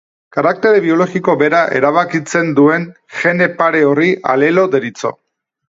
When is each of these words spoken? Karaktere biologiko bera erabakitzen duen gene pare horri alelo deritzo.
Karaktere 0.35 0.79
biologiko 0.85 1.35
bera 1.41 1.59
erabakitzen 1.81 2.51
duen 2.61 2.89
gene 3.21 3.51
pare 3.63 3.85
horri 3.93 4.11
alelo 4.35 4.69
deritzo. 4.77 5.17